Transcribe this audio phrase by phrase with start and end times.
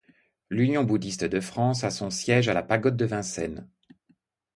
[0.49, 3.69] L'Union bouddhiste de France a son siège à la Pagode de Vincennes.